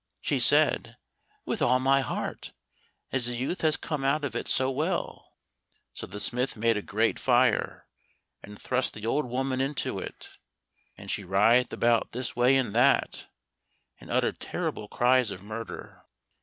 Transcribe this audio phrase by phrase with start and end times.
[0.19, 0.97] She said,
[1.45, 2.53] "With all my heart,
[3.11, 5.35] as the youth has come out of it so well."
[5.93, 7.85] So the smith made a great fire,
[8.41, 10.39] and thrust the old woman into it,
[10.97, 13.27] and she writhed about this way and that,
[13.99, 16.01] and uttered terrible cries of murder.